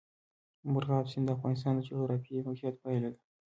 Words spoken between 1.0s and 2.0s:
سیند د افغانستان د